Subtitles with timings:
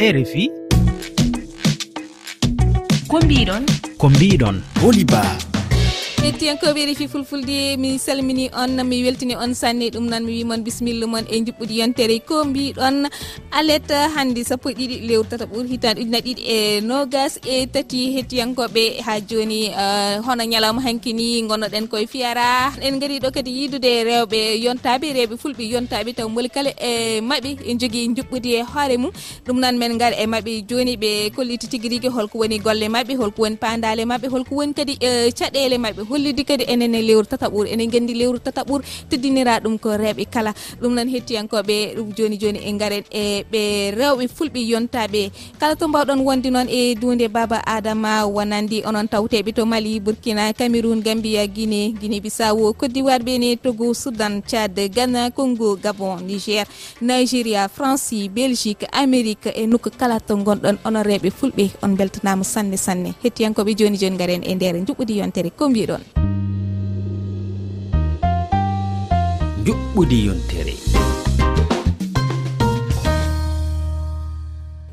[0.00, 0.48] rfi
[3.10, 3.64] ko mbiɗon?
[3.98, 4.56] ko mbiɗon.
[4.82, 5.22] Holiba
[6.20, 11.06] hettiyankoɓe reefi fulfulde mi salmini on mi weltini on sanne ɗum noon mi wimon bisimilla
[11.06, 12.16] moon e juɓɓudi yontere.
[12.28, 13.08] Ko mbiɗon
[13.58, 18.12] alet hande sappo e ɗiɗi lewru tata ɓuuri hitande ujuna ɗiɗi e nogas e tati
[18.14, 22.72] hettiyankoɓe ha joni eh, hono ñalawma hankkini gonnoɗen koye fiyara.
[22.82, 27.50] En gari ɗo kadi yidude rewɓe yontaɓe rewɓe fulɓe yontaɓe taw moli kala e mabɓe
[27.64, 29.10] e jogui juɓɓudi e hoore mum.
[29.46, 33.16] Ɗum noon men gaari e mabɓe joni ɓe kolliti tigui rigui holko woni golle mabɓe
[33.16, 37.26] holko woni pandale mabɓe holko woni kadi eh, caɗele mabɓe hollidi kadi enen e lewru
[37.26, 40.52] tataɓɓore enen gandi lewru tataɓɓore teddinira ɗum ko rewɓe kala.
[40.80, 41.76] Ɗum noon hettiyankoɓe
[42.16, 43.62] joni joni e garen e ɓe
[43.98, 45.30] rewɓe fulɓe yontaɓe.
[45.60, 50.52] Kala to mbawɗon wonde noon e dunde baba adama wonandi onon tawteɓe to mali burkina
[50.52, 56.66] cameron gambia guiné guiné bisawo côte d'ivoire ɓene togo soudan tchad ghana congo gabon niger
[57.00, 62.76] nigéria franci belgique amérique e nokku kala to gonɗon onon rewɓe fulɓe on beltanama sanne
[62.76, 65.99] sanne hettiyankoɓe joni joni garen e nder juɓɓudi yontere ko mbiɗon.
[66.00, 66.20] tan.
[69.64, 70.74] Juɓɓudi yontere.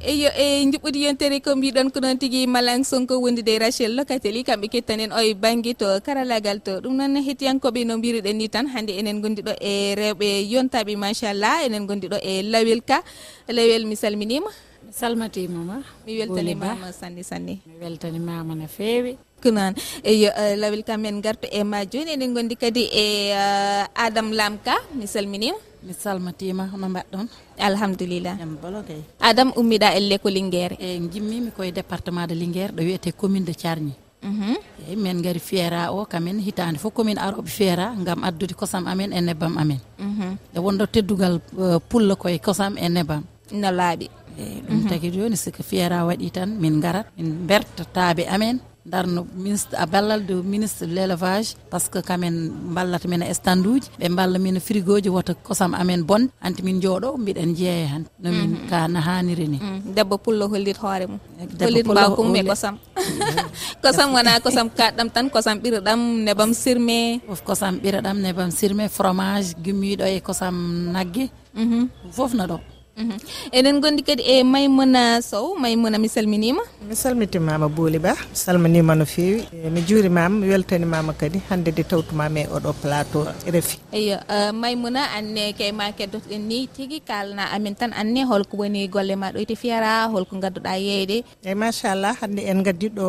[0.08, 4.68] Eyo e juɓɓudi yontere ko mbiɗon ko noon tigui malang sonko wondude rachel locateli kamɓe
[4.72, 6.80] kettanen oye banggue to karallagal to.
[6.80, 11.66] Ɗum noon hettiyankoɓe no mbiruɗen ni tan hande enen gondiɗo e rewɓe yontaɓe machallah.
[11.68, 13.04] Enen gondiɗo e lawel ka.
[13.52, 14.48] Lawel mi salminima.
[14.86, 15.84] Mi salmatimama.
[16.06, 19.18] Mi weltanimama sanni sanni mi weltanimama no fewi.
[19.42, 23.06] ko noon eyo eh, lawel kam en garto e ma joni eɗen gondi kadi e
[23.32, 25.58] eh, adame lamka mi salminima
[25.88, 27.28] mi salmatima hono mbaɗɗon
[27.70, 28.36] alhamdulillah.
[28.40, 29.02] Jam bolo kay.
[29.22, 30.76] Adame ummiɗa elle ko linguére.
[30.80, 33.94] Eyi jimmimi koye département de linguére ɗo wiyete commune de thiarni
[34.24, 34.56] mhm.
[34.88, 39.14] eyi min gari feera o kamen hitande fof commune aroɓe feera gam addude kosam amen
[39.14, 39.80] e nebbam amen.
[40.00, 40.38] Mhm.
[40.56, 43.24] E wonɗo teddugal eh, pulla koye kosam e nebbam.
[43.52, 44.08] No laaɓi.
[44.40, 44.88] Eyi ɗum mhm.
[44.90, 48.60] tagui joni siko feera waɗi tan min garat min bertataaɓe amen.
[48.92, 52.36] darno ministre a ballal de ministre de l' élevage par ce que kamen
[52.76, 56.62] ballata men e stand uji ɓe balla men frigo ji wota kosam amen bonde hanti
[56.68, 58.68] min jooɗo mbiɗen jeeya han nomin mhm.
[58.70, 59.94] ka no haniri ni mhm.
[59.96, 61.20] debbo pullo hollit hoore mum.
[61.60, 62.76] Hollita mbaw ko mum e kosam.
[63.84, 67.00] Kosam wona kosam kaɗɗam tan kosam ɓiraɗam nebam sirme.
[67.28, 70.56] Fof kosam ɓiraɗam nebam sirme fromage gummiɗo e kosam
[70.96, 71.26] naggue
[71.62, 71.82] mhm.
[72.16, 72.58] fof no ɗo.
[72.98, 73.18] Mhm.
[73.58, 76.62] eɗen gondi kadi e maymuna sow maymuna mi salminima?
[76.90, 79.46] Mi salmitimama booli ba mi salminima no fewi.
[79.54, 83.22] E mi juurimama mi weltanimama kadi hande de tawtumama e oɗo plateau
[83.54, 83.78] refi.
[83.94, 88.88] Eyo e, maymuna anne key ma keddotoɗen ni tigui kalna amin tan anne holko woni
[88.90, 93.06] golle ma ɗo ite fiyara holko gadduɗa yeyde eyyi machallah hande en gaddiɗo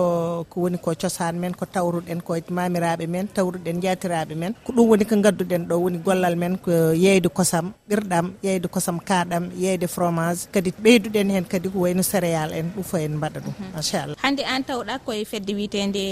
[0.50, 4.52] ko woni ko cosan men ko tawruɗen ko mamiraɓe men tawruɗen jatiraɓe men.
[4.64, 8.98] Ko ɗum woni ko gadduɗen ɗo woni gollal men ko yeyde kosam ɓirɗam yeyde kosam
[9.00, 13.38] kaɗam yeyde wayde fromage kadi ɓeyduɗen hen kadi ko wayno céréal en ɗufa en mbaɗa
[13.44, 13.70] ɗum mhm.
[13.74, 14.16] machallah.
[14.22, 16.04] Hande an tawɗa koye fedde wiitede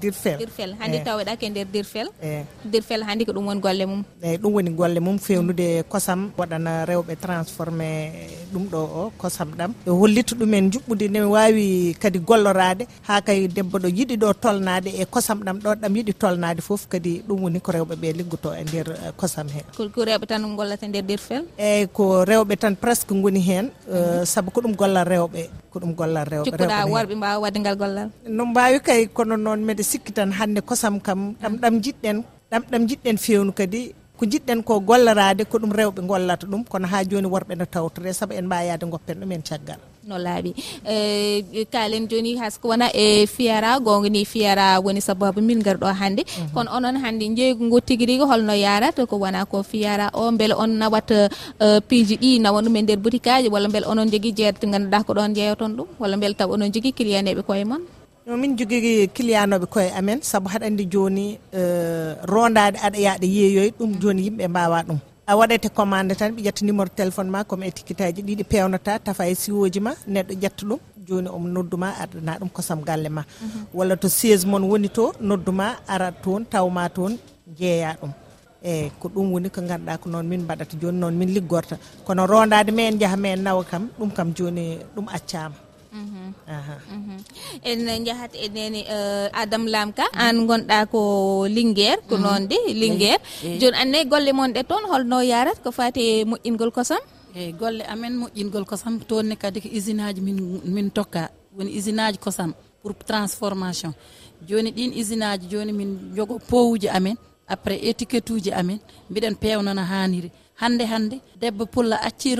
[0.00, 0.38] dirfel.
[0.38, 0.70] dirfel.
[0.80, 1.04] Hande eh.
[1.04, 2.08] tawɗake e nder dirfel?
[2.22, 2.44] Eh.
[2.64, 4.04] Dirfel hande ko ɗum woni golle mum?
[4.22, 7.88] Eyyi ɗum woni golle mum fewnude kosam waɗana rewɓe transformé
[8.52, 9.72] ɗum ɗo o kosam ɗam.
[9.86, 14.90] E hollita ɗumen juɓɓude ne wawi kadi gollorade ha kay debbo ɗo yiiɗi ɗo tolnade
[15.00, 18.62] e kosam ɗam ɗo ɗam yiiɗi tolnade foof kadi ɗum woni ko rewɓeɓe liggoto e
[18.64, 18.86] nder
[19.16, 19.60] kosam he.
[19.76, 21.44] Ko rewɓe tan gollata nder dirfel?
[21.58, 25.78] Eyyi ko rewɓe tan presque presque goni hen euh, saabu ko ɗum gollal rewɓe ko
[25.78, 28.08] ɗum gollal rewɓe cikkuɗa worɓe mbawa wadde ngal gollal?
[28.26, 32.16] No mbawi kay kono noon mbeɗa sikki tan hande kosam kam ɗam ɗam jiɗɗen
[32.50, 36.86] ɗam ɗam jiɗɗen fewnu kadi ko jiɗɗen ko gollorade ko ɗum rewɓe gollata ɗum kono
[36.90, 39.78] ha joni worɓe ne tawtore saabu en mbawi yaade goppen ɗumen caggal.
[40.08, 40.50] no laaɓi.
[40.88, 40.96] E,
[41.60, 46.22] e, kalen joni hasko wona e fiyara gonga ni fiyara woni sababu min garɗo hannde.
[46.24, 46.48] Mhm.
[46.54, 50.54] Kono onon hannde jeygu ngo tigi rigui holno yarata ko wona ko fiyara o beele
[50.56, 51.20] on nawat e,
[51.88, 55.12] piiji ɗi nawa ɗum e nder boutique aji walla beele onon jogui jeerde ganduɗa ko
[55.14, 57.82] ɗon jeeyoton ɗum walla beele taw onon jogui client eɓe koye moon
[58.26, 61.26] no min jogui client koye amen saabu haɗa andi joni
[62.32, 64.98] rondade aɗa yaɗa yeeyoy ɗum joni yimɓe mbawa ɗum.
[65.30, 69.22] a waɗete commande tan ɓe ƴetta numéro téléphone ma comme étiquette aji ɗiɗi pewnata tafa
[69.28, 73.22] e siwoji ma neɗɗo ƴetta ɗum joni omo nodduma addana ɗum kosam galle ma.
[73.42, 73.60] Mhm.
[73.74, 77.12] Walla to siége moon woni to nodduma arat toon tawma toon
[77.58, 78.10] jeeya ɗum.
[78.64, 81.76] Eyyi ko ɗum woni ko ganduɗa ko noon min mbaɗata joni noon min liggorta.
[82.06, 85.54] Kono rondade ma en jaaha ma en nawa kam ɗum kam joni ɗum accama.
[85.88, 86.28] Mm-hmm.
[86.92, 87.18] Mm-hmm.
[87.64, 91.00] en jahat e nene uh, adam lamka an gonɗa ko
[91.48, 92.24] linguére ko mm-hmm.
[92.24, 93.56] noon de linguére eh.
[93.60, 97.00] joni anne golle mon ɗe toon holno yarat ko fati moƴƴingol kosam?
[97.34, 100.38] Eyyi golle amen moƴƴingol kosam toonne kadi ko usine aji min
[100.74, 102.52] min tokka woni usine aji kosam
[102.82, 103.92] pour transformation.
[104.48, 107.16] Joni ɗin usine aji joni min jogo powuji amen
[107.48, 108.78] après étiquette uji amen
[109.10, 112.30] mbiɗen pewnana haniri hande hande debbo pulla acci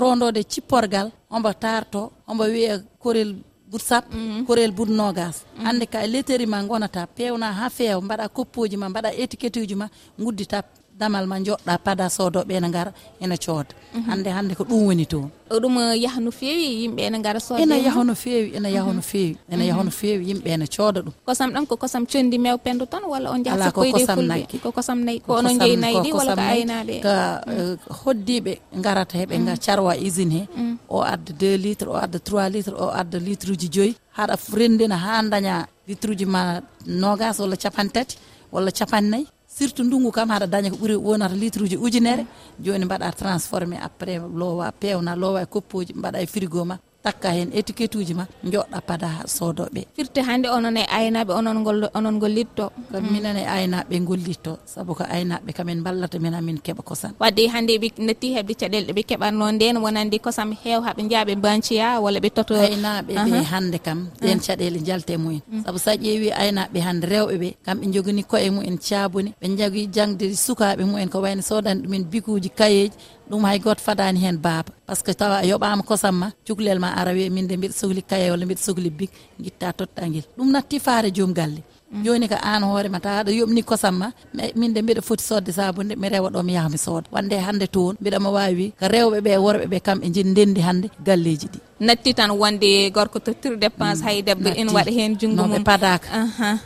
[0.00, 3.30] rondode cipporgal omo tarto omo wiya korel
[3.70, 4.44] bursap mhm.
[4.46, 5.44] korel budnogas.
[5.56, 5.64] Mhm.
[5.66, 9.86] Hande ka e ma gonata pewna ha feewa mbaɗa koppoji ma mbaɗa étiquette uji ma
[10.18, 10.62] guddita
[11.00, 12.92] damal ma joɗɗa pada sodoɓe ene gara
[13.22, 14.04] ene cooda mhm.
[14.10, 15.30] hande hande ko ɗum woni toon.
[15.62, 18.90] Ɗum eh, yaha no feewi yimɓe ene gara sooda ene yaha no feewi ene yaha
[18.92, 19.08] no mhm.
[19.10, 19.98] feewi ene yaha no mhm.
[20.00, 21.12] feewi yimɓe ene cooda ɗum.
[21.26, 24.68] Kosam ɗam ko kosam condi mew pendu tan walla on jahata ko kosam nagge ko
[24.72, 27.12] kosam nayyi ko onon jeeyi nayyi ɗi walla ko aynaɓe ko
[27.52, 28.52] eh, hoddiɓe
[28.84, 30.76] garata heɓe ga carwa usine he mm.
[30.88, 34.96] o adda deux litres o adda trois litres o adda litre uji joyyi haɗa rendina
[35.04, 35.54] ha daña
[35.88, 38.16] litre uji ma nogas walla capantati
[38.52, 39.26] walla capannayyi
[39.58, 42.22] surtout ndungu kam haɗa daña ko ɓuuri wonata litre uji ujunere
[42.64, 46.76] joni mbaɗa transformé après lowa pewna lowa e koppoji mbaɗa e frigo ma.
[47.02, 51.80] takka hen étiquette uji ma joɗɗa pada sodoɓe firti hande onon e aynaɓe onon gol
[51.94, 56.82] onon gollitto kam minen e aynaɓe gollitto saabu ko aynaɓe kamen ballata min amin keeɓa
[56.88, 57.12] kosam.
[57.20, 62.00] Wadde hande ɓe natti hebde caɗele ɗeɓe keɓanno nden wonandi kosam heew haɓe jaaɓe banciya
[62.04, 64.24] walla ɓe toto aynaɓe ɓe hande kam ah.
[64.26, 65.40] ɗen caɗele jalte mumen.
[65.48, 65.62] Mm.
[65.64, 70.82] Saabu sa ƴeewi aynaɓe hande rewɓeɓe kamɓe jogani koye mumen caabuni ɓe jogui jangde sukaɓe
[70.84, 72.96] mumen ko wayno sodani ɗumen bikuji kayeji
[73.30, 76.78] ɗum hay goto fadani hen baaba par ce que tawa a yoɓama kosam ma cukalel
[76.78, 79.10] ma ara wiya min de mbiɗa sohli kaye walla mbiɗa sohli bik
[79.42, 81.62] guitta totta guel ɗum natti faare joom galle.
[82.04, 84.08] joni ko an hoorema tawa aɗa yomni kosam ma
[84.56, 87.08] min de mbiɗa foti sodde sabunde mi rewa ɗo mi yaha mi sooda.
[87.12, 91.58] Wande hande toon mbiɗama wawi ko rewɓeɓe worɓeɓe kamɓe jin ndendi hande galleji ɗi.
[91.86, 95.52] Natti tan wonde gorko tottir dépense hay debbo ene waɗa hen junggo mum.
[95.56, 96.08] ɓe padaka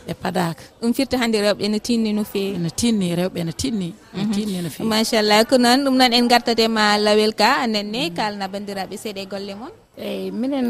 [0.07, 3.87] ɓe padaka ɗum firti hande rewɓe ne tinni no fewi ene tinni rewɓe ene tinni
[4.15, 4.31] ne mhm.
[4.33, 8.95] tinni no fewi machallah ko noon ɗum noon en gartatema lawel ka nenne kalna bandiraɓe
[9.03, 10.67] seeɗa e golle moon eyyi minen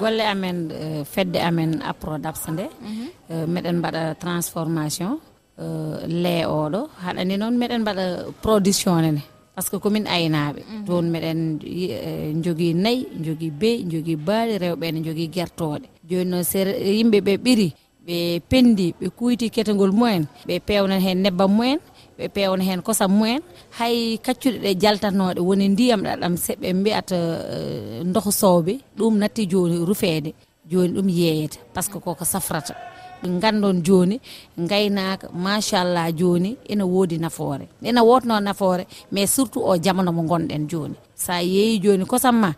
[0.00, 2.66] golle amen eh, fedde amen aprodabs nde.
[2.82, 3.06] Mhm.
[3.30, 5.12] Eh, meɗen mbaɗa transformation
[5.58, 8.04] eh, lait oɗo haɗani noon meɗen mbaɗa
[8.42, 9.22] production nene
[9.54, 11.12] par ce que komin aynaɓe toon mhm.
[11.12, 11.40] meɗen
[12.44, 16.58] jogui nayyi jogui beyi jogui baali rewɓe ne jogui guertoɗe joni noon se
[16.98, 17.68] yimɓeɓe ɓiiri
[18.06, 18.16] ɓe
[18.50, 21.78] pendi ɓe kuyti ketagol mumen ɓe pewnan hen nebbam mumen.
[22.18, 23.40] ɓe pewna hen kosam mumen.
[23.78, 27.16] Hay kaccuɗe ɗe jaltatnoɗe woni ndiyam ɗaɗam seɓe mbiyata
[27.56, 30.30] eh, doha sowɓe ɗum natti joni rufede
[30.70, 32.74] joni ɗum yeeyete par ce que koko safrata.
[33.42, 34.20] Gandon joni
[34.70, 37.66] gaynaka machallah joni ene woodi nafoore.
[37.82, 42.50] Ene wotno nafoore mais surtout o jamano mo gonɗen joni sa yeeyi joni kosam ma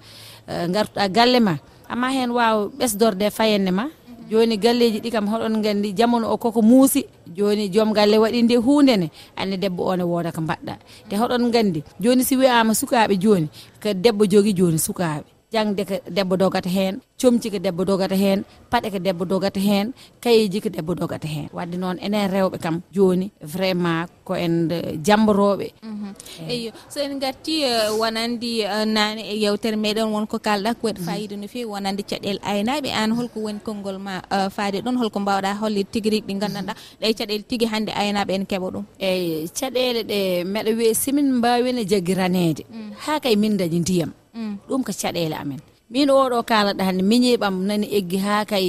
[0.48, 1.54] eh, gartuɗa galle ma
[1.88, 3.84] amma hen wawa ɓesdorde fayenne ma
[4.30, 7.04] joni galleji ɗi kam hoɗon gandi jamanu o koko muusi.
[7.36, 10.74] Joni joom galle waɗi nde hunde ne anne debbo o ne wooda ko mbaɗɗa.
[11.08, 13.48] Te hoɗon gandi joni si wiyama sukaɓe joni
[13.82, 18.44] ko debbo jogui joni sukaɓe jangde ko debbo dogata hen comci ko debbo dogata hen
[18.70, 21.48] paɗe ko debbo dogata hen kayeji ko debbo dogata hen.
[21.52, 25.66] Wadde noon enen rewɓe kam joni vraiment ko en eh, jamboroɓe.
[25.82, 26.10] Mhm.
[26.52, 31.00] Eyyo so en gatti eh, wonandi eh, nane e yewtere meɗen wonko kalɗa ko waɗi
[31.00, 31.06] mhm.
[31.08, 34.20] fayida no fewi wonande caɗele aynaɓe an holko woni konngol ma
[34.56, 37.00] faade ɗon holko mbawɗa hollide tigui rigui ɗi gandanɗa mhm.
[37.00, 38.84] ɗe caɗele tigui hande aynaɓe en keeɓa ɗum?
[39.00, 42.62] Eyyi caɗele ɗe meɗa wiya simin mbawino jagguiranede
[43.06, 44.12] ha kay min dañi ndiyam.
[44.38, 44.54] Mm.
[44.68, 45.60] ɗum ko caɗele amen.
[45.90, 48.66] Min oɗo kalaɗa hande miñiɓam nani eggi ha kay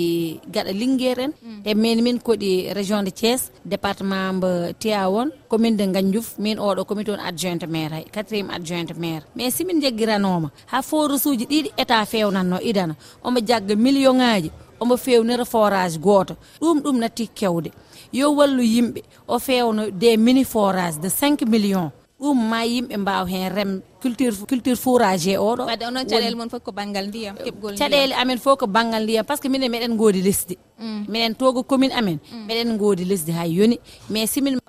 [0.54, 1.62] gaɗa linguére en mm.
[1.64, 4.48] te min min koɗi région de thiés département mbo
[4.82, 9.24] tiawon commune de gandiouf min oɗo komi toon adjointe maire hay quatriéme adjointe maire.
[9.36, 12.96] Mais simin jagguiranoma ha forus uji ɗiɗi état fewnanno idana
[13.28, 14.50] omo jagga million ŋaji
[14.82, 16.34] omo fewnira forage goto.
[16.62, 17.70] Ɗum ɗum natti kewde
[18.14, 21.92] yo wallu yimɓe o fewno des mini forage de 5 millions.
[22.20, 23.72] ɗum ma yimɓe mbawa hen rem
[24.02, 28.38] culture culture fouragé oɗo wadde onoon caɗele moon foof ko banggal ndiyam keɓgol caɗele amen
[28.44, 30.58] fof ko banggal ndiyam par ce que minen meɗen goodi lesdi.
[30.80, 31.06] Mm.
[31.08, 32.46] Minen togo commune amen mm.
[32.48, 33.80] meɗen goodi lesdi ha yoni.
[34.10, 34.60] Mais simin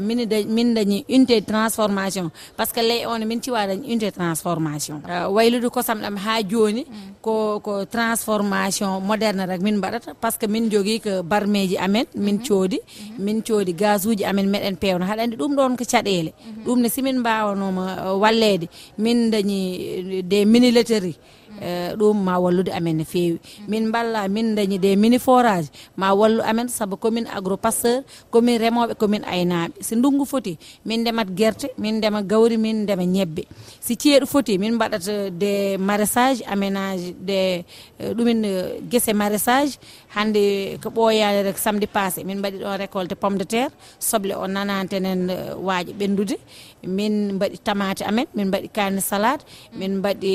[0.00, 2.30] min min dañi unité transformation.
[2.56, 5.00] Par ce que ley on min ciwa dañi unité transformation.
[5.08, 6.84] Euh, Waylude kosam ɗam ha joni
[7.22, 10.14] ko ko transformation moderne rek min mbaɗata.
[10.20, 12.46] Par ce que min jogui ko barmeji amen min mhm.
[12.46, 13.24] coodi mhm.
[13.24, 15.04] min coodi gaz uji amen meɗen pewno.
[15.06, 16.32] Haɗa andi ɗum ɗon ko caɗele.
[16.32, 16.64] Mhm.
[16.64, 18.66] Ɗum ne simin mbawanoma euh, wallede.
[18.98, 19.58] Min dañi
[20.18, 21.16] euh, des minileterie
[21.62, 26.12] Eh, ɗum ma wallude amen no feewi min balla min dañi des mini forage ma
[26.12, 29.72] wallu amen saabu commune agro pasteur commune remoɓe commune aynaɓe.
[29.80, 33.42] Si ndungu foti min ndemat guerte min ndema gawri min ndema ñebbe.
[33.80, 37.64] Si ceeɗu foti min mbaɗata des maraissage aménage des
[38.00, 39.78] eh, ɗumin eh, guese maraissage
[40.16, 44.46] hande ko ɓooyani rek samedi passé min mbaɗi ɗon récolté pomme de terre soble o
[44.48, 45.30] nanantenen
[45.66, 46.36] waaƴi ɓendude.
[46.86, 49.42] min mbaɗi tamate amen min mbaɗi kani salade
[49.78, 50.34] min mbaɗi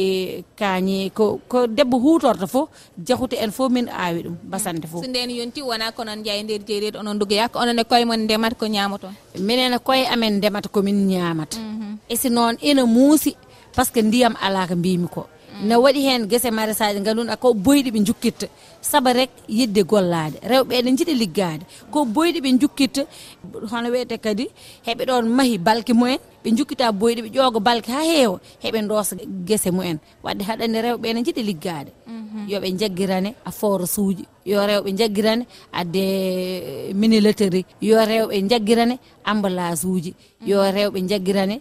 [0.59, 2.69] kañi ko ko debbo hutorto fof
[3.07, 5.01] jahuta en fof min awi ɗum basante fof.
[5.03, 8.05] So nden yonti wona ko noon jeeya nder jeerede onon dogoya ko onon e koye
[8.05, 9.13] mon ndemata ko ñamaton
[9.47, 11.97] minen e koye amen ndemata komin ñamata mhm.
[12.09, 13.35] e si noon ina muusi
[13.75, 15.21] par ce que ndiyam ala ko mbimi ko.
[15.27, 15.67] Mhm.
[15.67, 18.47] Ne waɗi hen guese marasaji ganduɗa ko boyɗi ɓe jukkitta
[18.81, 23.01] saaba rek yidde gollade rewɓe ne jiiɗi liggade ko boyɗi ɓe jukkitta
[23.71, 24.45] hono wiyete kadi
[24.88, 29.15] heɓe ɗon maahi balke mumen ɓe jukkita boyɗi ɓe ƴooga balke ha heewa heɓe doosa
[29.48, 29.98] guese mumen.
[30.24, 32.48] Wadde haɗande rewɓe ne jiiɗi liggade mhm.
[32.51, 35.43] yooɓe jaggirane a force uji yo rewɓe jaggirane
[35.79, 36.03] adde
[37.00, 38.95] minilaterie yo rewɓe jaggirane
[39.31, 40.12] emballage uji
[40.50, 41.55] yo rewɓe jaggirane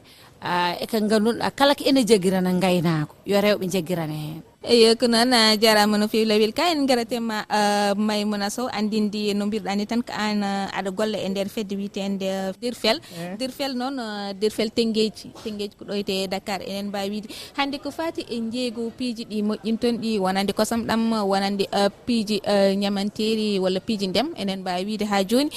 [0.83, 5.31] eko ganduɗa kala ko ene jaggirana gaynako yo rewɓe jaggirane hen eyo ko noon
[5.63, 6.67] jarama no fewi lawel ka.
[6.75, 11.29] En garatema e, maymouna sow andindi no mbiruɗani tan ko an e, aɗa golla e
[11.31, 12.27] nder fedde witende
[12.61, 13.39] dirfel eh.
[13.39, 17.29] dirfel noon e, dirfel tengueji tengueji ko ɗoyte dakar enen mbawi wiide.
[17.57, 21.65] Hande ko fati e jeeygo piiji ɗi moƴƴinton ɗi wonande kosam ɗam wonande
[22.07, 22.43] piiji
[22.83, 25.51] ñamanteri walla piiji ndem enen mbawi wiide ha joni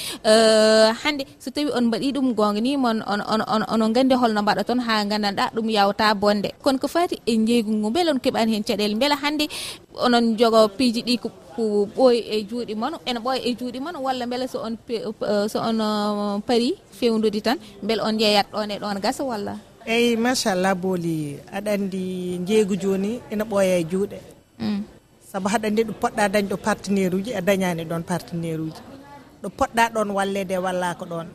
[1.04, 3.02] hande so tawi on mbaɗi ɗum gonga ni mon
[3.74, 6.54] onon gandi holno mbaɗa toon ha gandanɗa ɗum yawta bonde.
[6.62, 9.46] Kono ko fati e jeeygu ngu beele on keeɓani hen caɗele haali beela hannde
[10.06, 11.30] onon jogo piiji ɗi ko
[11.96, 14.78] ɓooy e juuɗe mon ene ɓooya e juuɗe mon walla beele so on
[15.52, 16.70] so on uh, paari
[17.00, 19.54] fewdude tan beele on yeeyat ɗon e ɗon gasa walla?
[19.86, 22.04] Eyyi machallah booli aɗa andi
[22.48, 24.18] jeeygu joni ene ɓooya e juuɗe.
[24.60, 24.82] Mm.
[25.32, 28.82] Saabu haɗa andi ɗo poɗɗa dañɗo partenaire uji a dañani ɗon partenaire uji
[29.44, 31.28] ɗo poɗɗa ɗon wallede wallaka ɗon.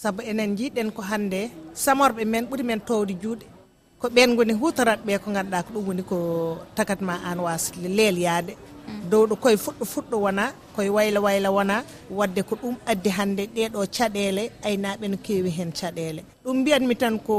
[0.00, 3.46] Saabu enen jiiɗen ko hannde samorɓe men ɓuuri men towde juuɗe.
[4.00, 6.16] ko ɓen goni hutoratɓe ko ganduɗa ko ɗum woni ko
[6.76, 8.52] tagatma an wasa leelyade
[8.88, 9.10] mm.
[9.10, 10.44] dow ɗo koye fuɗɗo fuɗɗo wona
[10.76, 11.76] koye wayla wayla wona
[12.18, 17.14] wadde ko ɗum addi hande ɗeɗo caɗele aynaɓe no kewi hen caɗele ɗum mbiyanmi tan
[17.26, 17.34] ko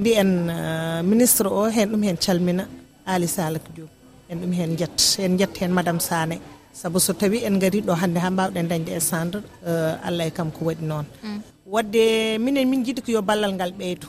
[0.00, 2.64] mbiyen uh, ministre o hen ɗum hen calmina
[3.06, 3.88] ali salak diom
[4.30, 6.38] en ɗum hen jett en jett hen madame sané.
[6.74, 10.30] Saabu so tawi en gari ɗo hande ha mbawɗen dañde e centre uh, allah e
[10.30, 11.06] kam ko waɗi noon.
[11.22, 11.40] Mm.
[11.74, 12.04] Wadde
[12.44, 14.06] minen min jiiɗi ko yo ballal ngal ɓeydo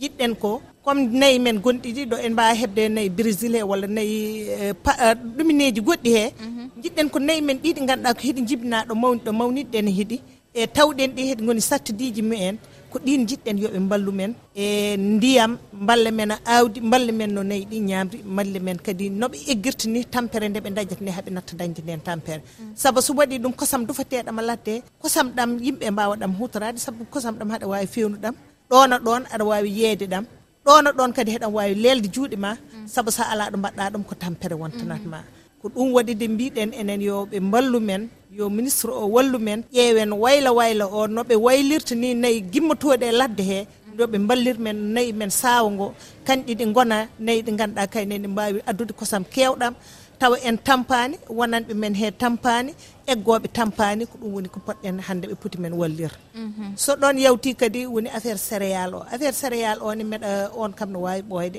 [0.00, 4.18] jiɗɗen ko comme nayyi men gonɗiɗi ɗo en mbawi hebde nayyi brésil he walla nayyi
[4.48, 4.72] eh,
[5.04, 6.24] eh, ɗumineji goɗɗi he.
[6.44, 6.64] Mhm.
[6.82, 10.16] Jiɗɗen ko nayyi men ɗiɗi ganduɗa ko heeɗi jibina ɗo mawni ɗo mawniɗɗen heeɗi
[10.54, 12.56] e tawɗen ɗi heeɗi goni sattidiji mumen
[12.90, 15.52] ko ɗin jiɗɗen yooɓe ballumen e ndiyam
[15.88, 20.00] balle men awdi balle men no nayyi ɗi ñamri balle men kadi noɓe eggirta ni
[20.14, 22.40] tampere nde ɓe dañata ni haaɓe natta dañde nden tampere.
[22.42, 22.72] Mm.
[22.82, 27.34] Saabu so waɗi ɗum kosam dufateɗam ladde kosam ɗam yimɓe mbawa ɗam hutorade saabu kosam
[27.38, 28.34] ɗam haɗa wawi fewnu ɗam
[28.70, 30.24] ɗona ɗon aɗa wawi yeede ɗam
[30.64, 32.50] ɗon ɗon kadi heɗan wawi lelde juuɗe ma
[32.92, 35.18] saabu sa ala ɗo mbaɗɗa ɗum ko tampere wontanat ma.
[35.62, 40.12] Ko ɗum waɗi de mbiɗen enen yoɓe mballu men yo ministre o wallu men ƴeewen
[40.22, 43.58] wayla wayla o noɓe waylirta ni nayyi gimmotoɗe e ladde he
[43.98, 45.86] yoɓe ɓe ballir men nayyi men saawa ngo.
[46.26, 49.74] Kañƴi ɗi gona nayyi ɗi ganduɗa kayne ɗi mbawi addude kosam kewɗam
[50.20, 52.72] tawa en tampani wonanɓe men he tampani
[53.12, 56.66] eggoɓe tampani ko ɗum woni ko poɗɗen hande ɓe pooti men wallirde mhm.
[56.84, 59.00] so ɗon yawti kadi woni affaire céréal o.
[59.12, 61.58] Affaire céréal o ne meɗa uh, on kam ne wawi ɓoyde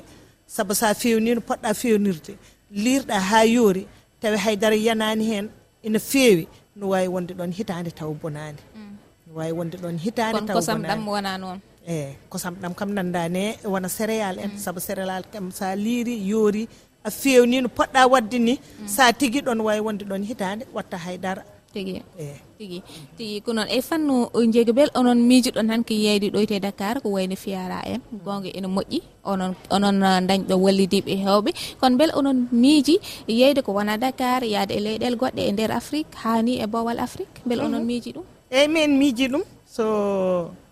[0.53, 2.33] saabu sa fewni no poɗɗa fewnirde.
[2.83, 3.83] Lirɗa ha yoori
[4.21, 5.45] tawi haydara yanani hen
[5.87, 6.43] ina feewi
[6.75, 8.93] no wawi wonde ɗon hitande taw bonani mm.
[9.27, 11.59] no wawi wonde ɗon hitande taw kosam ɗam wona noon?
[11.87, 14.51] Eyyi kosam ɗam kam nandane wona céréal en.
[14.53, 14.57] Mm.
[14.63, 16.63] Saabu céréal kam sa liiri yoori
[17.03, 18.53] a fewni no poɗɗa wadde ni
[18.85, 21.43] sa tigui ɗon wawi wonde ɗon hitande watta haydara.
[21.73, 22.01] Tigui
[22.59, 22.79] tigui
[23.17, 24.15] tigui ko noon e fannu
[24.53, 28.01] jeygobel onon miijoɗon tan ko yeyde ɗoyte dakar ko wayno fiyara en.
[28.25, 28.99] Gonga ene moƴƴi
[29.31, 29.97] onon onon
[30.29, 32.95] dañɗo wallidiɓe hewɓe kono beel onon miiji
[33.27, 37.37] yeyde ko wona dakar yaade e leyɗele goɗɗe e nder afrique hani e bowal afrique
[37.47, 37.87] beel onon mhm.
[37.87, 38.25] miiji ɗum?
[38.51, 39.43] Eyyi mi en miiji ɗum
[39.75, 39.83] so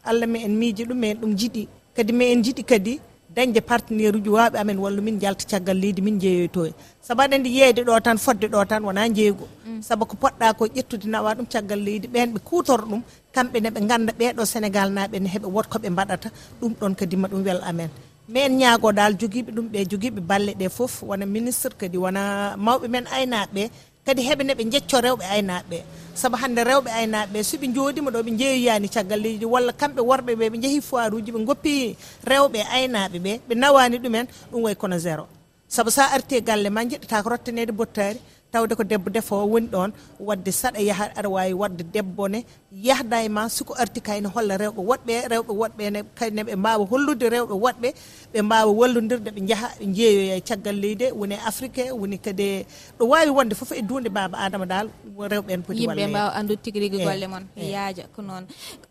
[0.03, 1.63] allah mi en miiji ɗum mi en ɗum jiiɗi
[1.95, 2.99] kadi mi en jiiɗi kadi
[3.35, 6.71] dañde partenaire uji waaɓe amen walla min jalta caggal leydi min jeeyoyto e
[7.05, 9.81] saabu aɗa andi yeeyde ɗo tan fodde ɗo tan wona jeeygo mm.
[9.87, 13.01] saabu ko poɗɗa ko ƴettude nawa ɗum caggal leydi ɓen ɓe kutoro ɗum
[13.35, 16.27] kamɓe ne ɓe ganda ɓeɗo sénégal naɓe ne heeɓe wotkoɓe mbaɗata
[16.61, 17.89] ɗum ɗon kadima ɗum wel amen.
[18.29, 22.21] Min en ñaago dal joguiɓe ɗum ɓe joguiɓe balle ɗe foof wona ministre kadi wona
[22.65, 23.69] mawɓe men aynaɓe
[24.09, 25.77] kadi heɓe ne ɓe jecco rewɓe aynaɓe
[26.19, 29.45] saabu hande rewɓe aynaɓe soɓe jooɗima ɗo ɓe jeeyoyani caggal leydi.
[29.53, 31.95] Walla kamɓe worɓe ɓe ɓe jeehi foir uji ɓe goppi
[32.31, 35.25] rewɓe aynaɓe ɓe ɓe nawani ɗumen ɗum way kono zéro
[35.69, 38.19] saabu sa arti galle ma jiɗɗata ko rottanede bottari
[38.51, 39.89] tawde ko debbo defowo woni ɗon
[40.27, 42.39] wadde saɗa yaaha aɗa wawi wadde debbo ne
[42.87, 45.83] yahda e ma siko arti kayne holla rewɓe woɗɓe rewɓe woɗɓe
[46.17, 47.89] kayne ɓe mbawa hollude rewɓe woɗɓe
[48.33, 52.43] ɓe mbawa wallodirde ɓe jaaha ɓe jeeyoya e caggal leydi woni e afrique woni kadi
[52.43, 52.65] e,
[52.97, 54.87] ɗo wawi wonde foof e dunde baba adama dal
[55.31, 57.69] rewɓe en poti yimɓe mbawa andude tigui rigui eh, golle moon eh.
[57.73, 58.43] yaaja ko noon.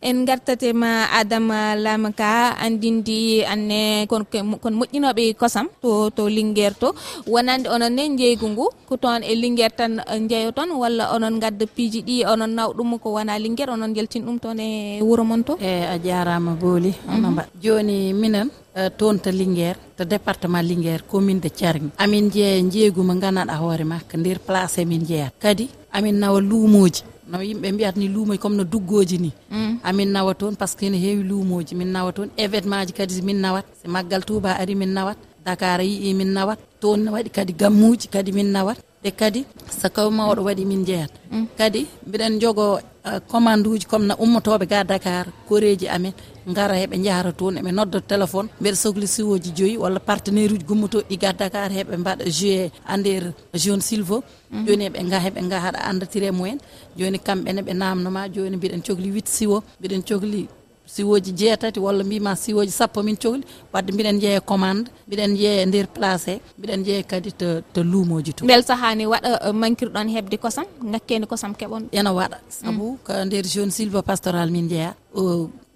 [0.03, 6.89] En gartatema adama lama ka andindi anne kon moƴƴinoɓe kosam to to linguére to.
[7.27, 11.39] Wonande onon ne jeygu ngu ko toon e linguére tan eh, jeeyo toon walla onon
[11.41, 15.25] gadda piiji ɗi onon naw ɗum ko wona linguére onon jaltin ɗum toon e wuuro
[15.25, 15.57] mon to?
[15.61, 17.63] E a jarama booli ono mbaɗ mhm.
[17.63, 23.03] joni minen eh, toon to linguére to département linguére commune de thiargui amin jeeya jeeygu
[23.03, 27.73] mo ganduɗa hoore ko nder place e min jeeyata kadi amin nawa luumoji no yimɓe
[27.73, 29.33] mbiyata ni luumoji comme no duggoji ni.
[29.51, 29.79] Mhm.
[29.85, 33.23] Amin nawa toon par ce que ene heewi luumoji min nawa toon événement ji kadi
[33.23, 33.65] min nawat.
[33.83, 35.17] So maggal touba ari min nawat.
[35.45, 36.59] Dakar yii min nawat.
[36.81, 38.79] Toon waɗi kadi gammuji kadi min nawat.
[39.03, 39.41] ɗe kadi
[39.71, 41.47] so sakawma mawɗo waɗi min jeeyat mm.
[41.59, 42.67] kadi mbiɗen jogo
[43.05, 46.13] uh, commande uji comme no ummotoɓe ga dakar koreji amen
[46.57, 51.17] gara heɓe jahata toon eɓe nodda téléphone mbeɗa sohli siwoji joyyi walla partenaire uji gummotoɗi
[51.23, 53.23] ga dakar heɓe mbaɗa joué a nder
[53.63, 54.17] jaune silvo
[54.51, 54.65] mm.
[54.67, 56.59] joni eɓe ga heɓe ga haɗa andatire mumen.
[56.99, 60.49] Joni kamɓene ɓe namdoma joni mbiɗen cohli huit siwo mbiɗen cohli
[60.89, 65.87] siwoji jeetati walla mbima siwoji sappo min cohli wadde mbiɗen jeeya commande mbiɗen jeeya nder
[65.87, 70.65] placé mbiɗen jeeya kadi to to luumoji to bel sahani waɗa eh, mankirɗon hebde kosam
[70.91, 71.83] ngakkede kosam keɓon?
[71.93, 72.99] Ena waɗa saabu mm.
[73.07, 74.91] ko nder jaune sylva pastoral min jeeya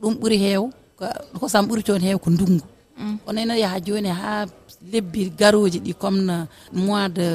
[0.01, 0.63] ɗum ɓuuri heew
[1.41, 2.65] kosam ɓuuri toon heew ko ndungu.
[2.99, 3.17] Mm.
[3.25, 4.47] Kono ene yaaha joni ha
[4.93, 6.37] lebbi garoji ɗi comme no
[6.73, 7.27] mois de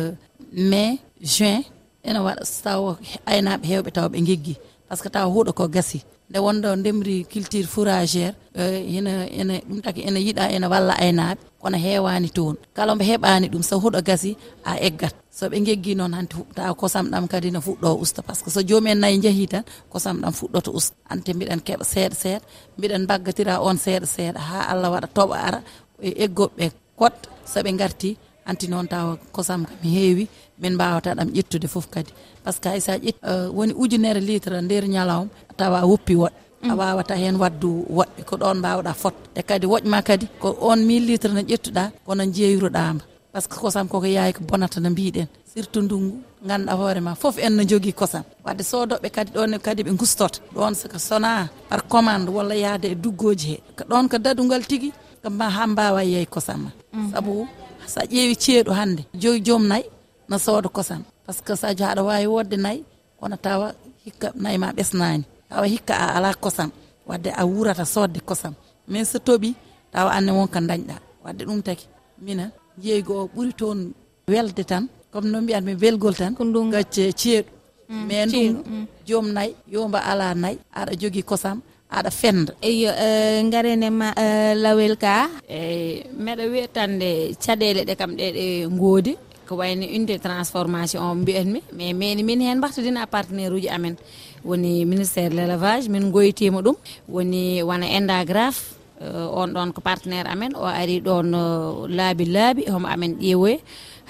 [0.69, 1.61] mai juin
[2.07, 2.81] ene waɗa taw
[3.25, 4.55] aynaɓe hewɓe taw ɓe gueggi
[4.87, 5.99] par ce que taw huuɗo ko gasi.
[6.29, 8.63] nde wonɗo ndemri culture fourragère e,
[8.97, 12.55] ina ene ɗum taki ene yiiɗa ene walla e aynaɓe kono hewani toon.
[12.75, 14.31] Kala mbo heɓani ɗum so huuɗo gasi
[14.63, 15.15] a eggat.
[15.39, 18.21] Soɓe geggi noon hanti huɓɓata kosam ɗam kadi ne fuɗɗo usta.
[18.27, 20.95] Par ce que so joomi nayyi jeehi tan kosam ɗam fuɗɗoto usta.
[21.11, 22.45] Ante mbiɗen keeɓa seeɗa seeɗa
[22.77, 25.59] mbiɗen baggatira on seeɗa seeɗa ha allah waɗa tooɓa ara
[26.01, 26.65] e eggoɓeɓe
[26.99, 28.09] kotta soɓe garti
[28.49, 30.25] anti noon tawa kosam kam heewi
[30.61, 32.11] min mbawata ɗam ƴettude foof kadi.
[32.43, 36.37] Par ce que hay sa ƴetti uh, woni ujunere litre nder ñalawma tawa woppi woɗɗe
[36.63, 36.77] a mm.
[36.79, 39.13] wawata hen waddu woɗɗe ko ɗon mbawɗa fot.
[39.35, 43.01] E kadi woƴma kadi ko on mille litre ne ƴettuɗa kono jeeyruɗama.
[43.31, 45.27] Par ce que kosam koko yayi ko bonata no mbiɗen.
[45.53, 48.23] Surtout ndungu ganduɗa hoorema foof en no jogui kosam.
[48.45, 52.95] Wadde sodoɓe kadi ɗon kadi ɓe gustota ɗon soko sona par commande walla yaade e
[52.95, 53.57] duggoji he.
[53.77, 54.91] Ko ɗon ko dadugal tigui
[55.29, 56.71] ma ha mbawa yeey kosam ma.
[56.93, 57.11] Mm.
[57.11, 57.47] Saabu
[57.87, 59.03] sa ƴeewi ceeɗu hannde.
[59.21, 59.85] Joyi joom nayyi
[60.29, 61.01] no sooda kosam.
[61.25, 62.83] Par ce que sadio aɗa wawi wodde nayyi
[63.19, 63.67] kono tawa
[64.05, 66.69] hikka nayyi ma ɓesnani tawa hikka a ala kosam
[67.07, 68.53] wadde a wurata sodde kosam.
[68.87, 69.53] Mais so tooɓi
[69.91, 71.87] tawa anne wonka dañɗa wadde ɗum taki
[72.21, 72.49] minen
[72.83, 73.91] jeygo o ɓuuri toon
[74.27, 77.49] welde tan comme no mbiyatmi welgol tan ko ɗum gacce ceeɗu.
[77.89, 78.85] Mm, Mais ɗum mm.
[79.07, 82.53] joom nayyi yomba ala nayyi aɗa jogui kosam aɗa fenda.
[82.61, 85.29] Eyo e, garenema e, lawel ka?
[85.49, 88.45] Eyi meɗa wiyatande caɗele ɗe kam ɗe ɗe
[88.79, 89.13] goodi
[89.47, 93.95] ko wayno unité transformation o mbiyatmi mais mini min hen mbahtodina partenaire uji amen.
[94.43, 96.75] Woni ministére l' élevage min goytima ɗum.
[97.09, 100.51] Woni wona endagraphe uh, on ɗon ko partenaire amen.
[100.55, 103.59] O ari ɗon uh, laabi laabi homo amen ƴeewoye.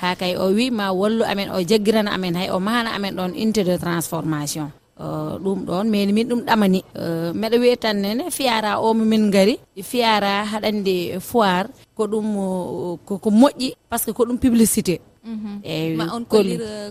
[0.02, 2.36] Ha kay o wi ma wallu amen o jaggirana amen.
[2.36, 4.72] Hay o mahana amen ɗon unité de transformation.
[5.00, 6.82] Eh, ɗum ɗon mais min ɗum ɗamani.
[6.96, 12.28] Eh, Mbeɗa wiya tan nene fiyara o momin gaari fiyara haɗande foire ko ɗum
[13.06, 15.00] ko moƴƴi par ce que ko ɗum publicité.
[15.64, 15.96] Eyi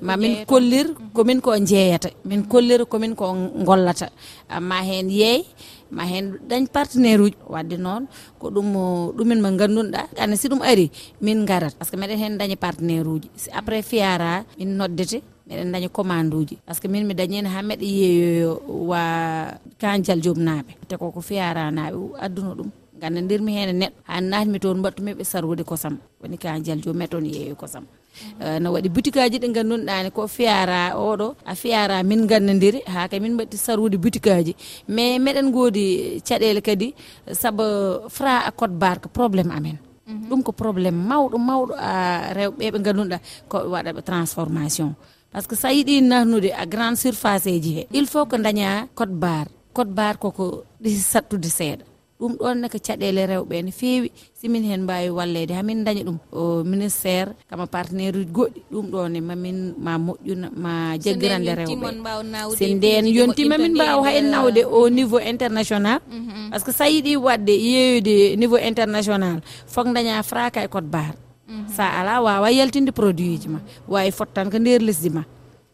[0.02, 2.10] mamin kollir komin ko jeeyata.
[2.24, 3.32] min kollir komin ko
[3.64, 4.08] gollata
[4.48, 5.42] ah, ma hen yeey
[5.90, 7.36] ma hen dañ partenaire uji.
[7.48, 8.06] Wadde noon
[8.38, 8.68] ko ɗum
[9.16, 10.90] ɗumin mo gandunoɗa ana si ɗum ari
[11.20, 13.28] min garat par ce que meɗen hen daña partenaire uji.
[13.34, 15.22] Si après fiyara min noddete.
[15.48, 18.52] meɗen daña commande uji par ce que min mi dañino ha meɗa yeeyoyo
[18.90, 19.00] wa
[19.80, 22.70] kanjal joom naaɓe te koko fiyara naaɓe adduno ɗum.
[23.00, 23.96] Ganda ndirmi hen e neɗɗo.
[24.08, 25.94] Ha natmi toon mbattumiɓe sarwude kosam.
[26.20, 27.84] Woni kanjal joom meɗa toon yeeyoy kosam
[28.40, 33.08] eh, no waɗi boutique aji ɗi gandunɗani ko fiyara oɗo a fiyara min gandadiri ha
[33.08, 34.52] kay min mbatti sarwude boutique aji
[34.88, 35.84] mais meɗen goodi
[36.28, 36.94] caɗele kadi
[37.40, 37.64] saabu
[38.08, 39.76] fra a code barque probléme amen.
[40.06, 40.28] Mhm.
[40.28, 43.18] ɗum ko probléme mawɗo mawɗo a rewɓe ɓe ganduɗa
[43.50, 44.94] koɓe waɗaɓe transformation.
[45.32, 48.86] Par ce que sa yiiɗi natnude a grande surface eji he il faut que daña
[48.94, 49.50] code barre.
[49.72, 51.84] Code barre koko ɗisi sattude seeɗa.
[52.20, 54.08] ɗum ɗonne ko caɗele rewɓe ne fewi
[54.40, 55.52] simin hen mbawi wallede.
[55.54, 60.96] Hamin daña ɗum o ministére kama partenaire uji goɗɗi ɗum ɗone mamin ma moƴƴuna ma
[60.98, 61.76] jaggirande rewɓe.
[62.58, 66.00] so nden yonti mamin mbawa hay nawde au niveau international.
[66.50, 71.14] Par ce que sa yiiɗi wadde yeeyude niveau international fok daña fraka e code barre.
[71.76, 75.22] Sa ala wawa yaltinde produit ji ma wawi fottan ko nder lesdi ma.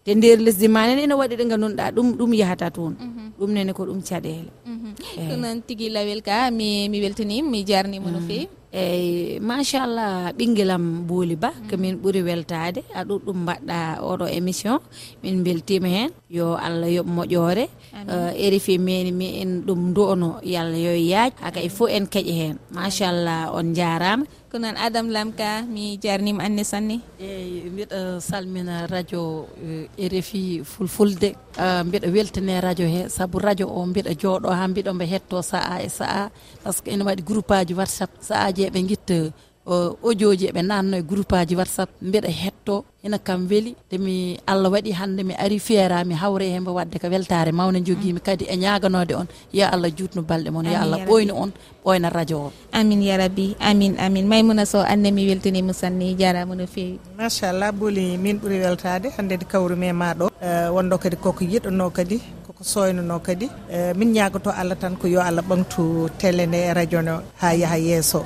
[0.05, 2.95] te nder lesdi ma nene ene waɗi ɗe ganduɗa ɗum ɗum yahata toon.
[3.07, 3.25] Mhm.
[3.39, 4.51] Ɗum nene ko ɗum caɗele.
[4.73, 4.89] Mhm.
[5.29, 8.27] Ɗum noon tigui lawel ka mi mi weltanima mi jarnima no mm.
[8.29, 12.01] fewi eyyi machallah ɓinguelam booli ba komin mhm.
[12.03, 13.79] ɓuuri weltade a ɗum ɗum mbaɗɗa
[14.11, 14.79] oɗo émission.
[15.23, 17.65] Min beltima hen yo allah yoɓ moƴƴore
[18.09, 21.33] eh, rfi meni mi en ɗum duono yo allah yo yaaj.
[21.45, 22.57] Hakay fo en keeƴa hen.
[22.73, 24.25] Machallah on jarama.
[24.51, 26.97] Ko noon adame lamka mi jarnima anne sanne?
[27.21, 29.47] Eyyi mbiɗa salmina radio
[29.99, 31.37] eh, rfi fulfulde.
[31.65, 33.09] Eh, mbiɗa weltane radio he.
[33.17, 36.31] Saabu radio o mbiɗa jooɗo ha mbiɗomo hetto saaha e saaha
[36.65, 39.19] par ce que ene waɗi groupe aji whatsapp saahaji eɓe guitta
[39.67, 44.71] audio ji eɓe nanno e groupe aji whatsapp mbiɗa hetto ina kam weeli demi allah
[44.73, 48.27] waɗi hande mi ari feerami hawre hembe wadde ko weltare mawne joguimi mm.
[48.27, 51.51] kadi e ñaganode on yo allah jutnu balɗe moon yo allah ɓoynu on
[51.85, 52.53] ɓoyna radio o.
[52.73, 53.57] Amin ya rabbi.
[53.61, 54.27] Amin amin.
[54.29, 59.35] Maymouna sow anne mi weltanima sanne jarama no fewi machallah booli min ɓuuri weltade hande
[59.39, 62.19] de kawrume ma ɗo eh, wonɗo kadi koko yiɗano kadi.
[62.63, 63.47] ko soynono kadi.
[63.71, 67.49] E, min ñagoto allah tan ko yo allah ɓamtu télé nde e radio no ha
[67.61, 68.21] yaaha yesso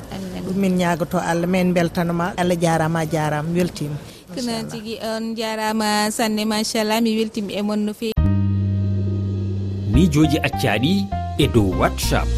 [0.46, 3.96] ɗum min ñagoto allah min beltanoma allah jarama a jarama weltima
[4.35, 8.12] kono tigui on jarama sanne machallah mi weltima e moon no fewi.
[9.92, 10.92] Mijoji accaɗi
[11.42, 12.29] e dow whatsapp.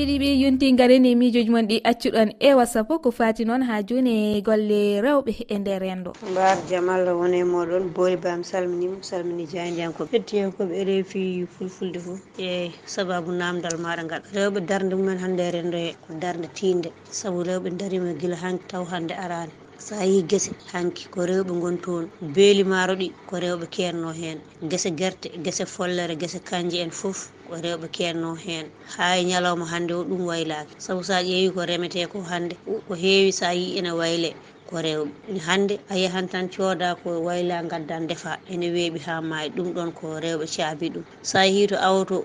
[0.00, 4.80] heɗiɓe yonti gareni miijoji mon ɗi accuɗon e wasappo ko fati noon ha joni golle
[5.04, 6.10] rewɓe e nder rendo.
[6.32, 12.70] Mbar jam allah e moɗon boori bam salminima salmini jayndiyanko hettiyankoɓe reefi fulfulde foof e
[12.86, 14.22] sababu namdal maɗa ngal.
[14.36, 18.64] Rewɓe darde mumen hande rendo he ko darde tinde saabu rewɓe darima e guila hanki
[18.68, 23.36] taw hande arani sa yi guese hanki ko rewɓe gon toon beeli maaro ɗi ko
[23.36, 24.38] rewɓe kenno hen
[24.70, 28.66] guese guerte guese follere guese kanje en foof rewɓe kenno hen.
[28.96, 32.56] Ha e ñalawma hande o ɗum waylaki saabu sa ƴeewi ko remete ko hande
[32.88, 34.34] ko heewi sa yi ene wayle
[34.70, 35.38] ko rewɓe.
[35.40, 39.50] Hande a yahan tan cooda ko wayla gadda defa ene weeɓi ha maayi.
[39.50, 41.04] Ɗum ɗon ko rewɓe caabi ɗum.
[41.22, 42.24] Sa yeehi to awto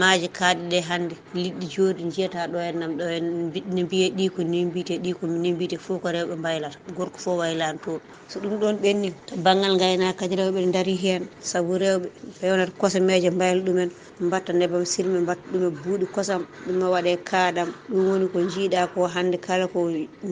[0.00, 1.14] maaje kaaɗe ɗe hannde.
[1.34, 3.24] Liɗɗi joodi jiyata ɗo hennam ɗo en
[3.74, 6.78] no mbiye ɗi ko ni mbiyete ɗi ko ni mbiyete fof ko rewɓe mbaylata.
[6.96, 10.72] Gorko fof waylani toon so ɗum ɗon ɓenni to banggal gaynaka e kadi rewɓe ne
[10.72, 12.06] daari hen saabu rewɓe
[12.38, 17.68] fewnata kosomeje mbayla ɗumen mbatta nebam silme mbatta ɗum e buuɗi kosam ɗuma waɗe kaaɗam
[17.90, 19.78] ɗum woni ko jiiɗa ko hannde kala ko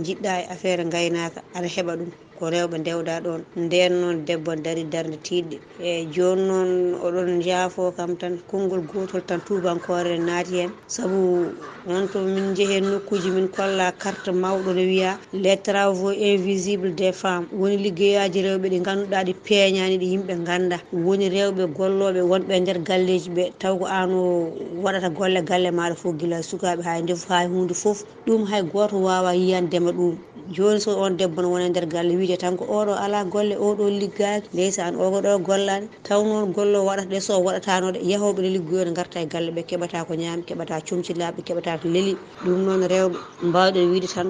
[0.07, 2.11] jiɗɗa e affaire gaynaka aɗa heeɓa ɗum.
[2.39, 3.41] ko rewɓe dewda ɗon.
[3.57, 9.23] Nden noon debbo dari darde tiɗɗe e joni noon oɗon jaafo kam tan konngol gotol
[9.27, 11.53] tan tubankore naati hen saabu
[11.87, 17.13] on to min jeehe nokkuji min kolla carte mawɗo ne wiya les travaux invisible des
[17.13, 17.47] femmes.
[17.53, 22.79] Woni liggeyaji rewɓe ɗi ganduɗa ɗi peeñani ɗi yimɓe ganda woni rewɓe golloɓe wonɓe nder
[22.83, 23.53] galleji ɓe.
[23.59, 24.51] Taw ko an o
[24.83, 28.45] waɗata golle galle maɗa fo guila sukaɓe ha e ndefu ha e hunde foof ɗum
[28.51, 30.17] hay goto wawa yiyandema ɗum.
[30.53, 33.25] Joni so on debbo ne wona e nder galle wi wiide tan ko oɗo ala
[33.25, 35.87] golle oɗo liggaki ndeysan o ɗo gollani.
[36.03, 39.63] Taw noon gollo waɗata ɗe so waɗatanoɗe yahoɓe ɗe liggoyo ne garta e galle ɓe
[39.69, 42.13] keɓata ko ñaami keɓata comcillaɓe keɓata ko leeli
[42.45, 43.17] ɗum noon rewɓe
[43.49, 44.29] mbawɗen wiide tan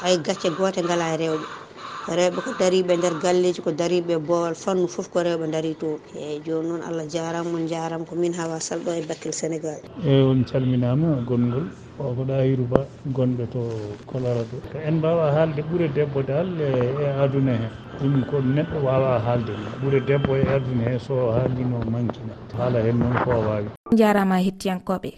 [0.00, 1.65] hay gacce gote gala e rewɓe.
[2.14, 5.98] rewɓe ko dariɓe nder galleji ko dariɓe boowal fannu foof ko rewɓe daari to.
[6.14, 9.80] Eyyi joni noon allah jarama on jarama ko min hawa salɗo e bakkil sénégal.
[10.04, 11.66] Eyyi on calminama gongol
[11.98, 13.60] o ko ɗayiru ba gonɗo to
[14.06, 16.70] colorado ko en mbawa haalde ɓuure debbo dal e,
[17.02, 17.68] e aduna he.
[18.00, 22.98] Ɗum ko neɗɗo wawa haalde ɓuure debbo e aduna he so haalino manquina haala hen
[22.98, 25.10] noon ko wawi jarama hettiyankoɓe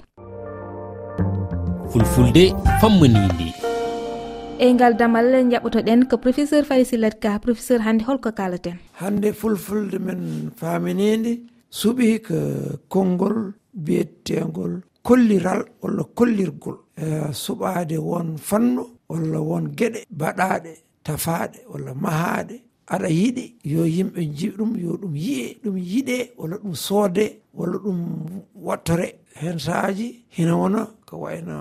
[1.90, 3.67] fulfulde fammanidi
[4.58, 8.76] e ngal damal jaɓotoɗen ko professeur fayi sillat ka professeur hannde holko kalaten.
[9.00, 11.32] Hannde fulfulde men faaminede
[11.70, 12.36] suɓi ko
[12.88, 16.76] konngol biyettengol kolliral walla kollirgol.
[16.96, 20.72] E suɓaade won fannu walla won geɗe baɗaaɗe
[21.04, 22.56] tafaaɗe walla mahaaɗe.
[22.94, 27.78] Aɗa yiɗi yo yimɓe jiɓ ɗum yo ɗum yiye ɗum yiɗee walla ɗum soode walla
[27.84, 27.98] ɗum
[28.66, 29.08] wattore
[29.40, 30.24] heen saaji.
[30.36, 31.56] Hina wona ko wayno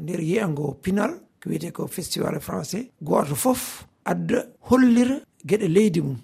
[0.00, 1.12] nder yiyango pinal.
[1.42, 2.90] ko wiyete ko festival français.
[3.02, 6.16] Goto foof adda hollira gueɗe leydi mum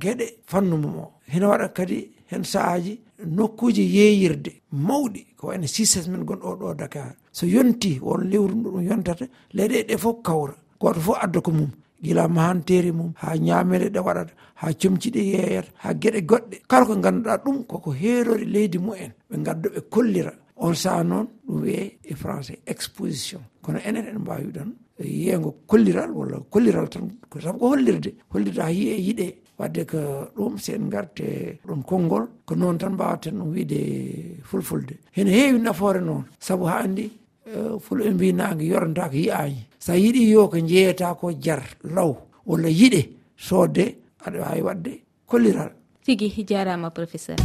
[0.00, 1.12] gueɗe fannu mum o.
[1.28, 4.52] Hina waɗa kadi hen saahaji nokkuji yeeyirde.
[4.72, 7.14] Mawɗi ko wayno sises men gonɗo ɗo dakar.
[7.32, 10.54] So yonti won lewru ndu ɗum yontata leyɗeɗe ɗe foof kawra.
[10.80, 11.70] Goto foof adda ko mum.
[12.02, 16.56] Gila mahanteri mum ha ñamele ɗe waɗata ha comciɗe yeeyata ha gueɗe goɗɗe.
[16.68, 19.12] Kala ko ganduɗa ɗum koko heerori leydi mumen.
[19.30, 20.32] Ɓe gadda ɓe kollira.
[20.56, 23.40] on saha noon ɗum wiye e français exposition.
[23.62, 27.10] Kono enen en mbawi ɗon e yiyego kolliral walla kolliral tan
[27.40, 29.26] sabu ko hollirde hollirde ha yiye yiiɗe
[29.58, 29.98] wadde ko
[30.36, 33.80] ɗum si en garte ɗum konngol ko noon tan mbawaten ɗum wiide
[34.44, 34.98] fulfulde.
[35.12, 37.10] Hene heewi nafoore noon saabu ha andi
[37.46, 41.62] e, fulo ɓe mbi nangue yoronta ko yiyañi sa yiiɗi yo ko jeeyata ko jar
[41.84, 43.84] law walla yiɗe soodde
[44.24, 44.92] aɗa wawi wadde
[45.26, 45.72] kolliral.
[46.04, 47.38] Tigui jarama professeur.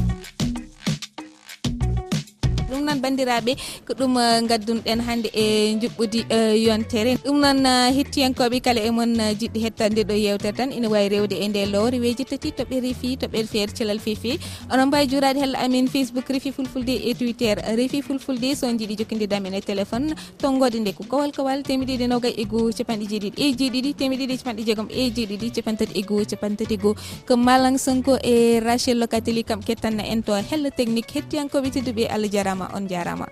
[2.87, 3.53] noon bandiraɓe
[3.85, 7.11] ko ɗum eh, gaddunoɗen hannde e juɓɓudi eh, yontere.
[7.25, 10.71] Ɗum noon eh, hettiyankoɓe kala e moon jiɗɗi hettande ɗo yewtere tan.
[10.71, 11.99] Ina wawi rewde e nde lowre.
[11.99, 14.39] Weji tati toɓɓe reefi toɓɓel feere celal fefe
[14.71, 17.55] onon mbawi jurade hello amin facebook reefi fulfulde e twitter.
[17.79, 20.15] Reefi fulfulde so jiiɗi jokkididamen e téléphone.
[20.41, 24.63] Tonggode nde ko kowal kowal temedɗiɗi nogay e goho capanɗe jeeɗiɗi e jeeɗiɗi temedɗiɗi capanɗe
[24.67, 26.95] jeegom e jeeɗiɗi capantati e goho capantati e goho
[27.27, 32.09] ko malang sonko e rachel locateli kam kettanna en to hello technique hettiyankoɓe tedduɓe e
[32.15, 33.27] allah jarama on jarama.